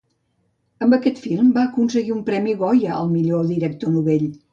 [0.85, 4.27] Amb aquest film va aconseguir un Premi Goya al millor director novell.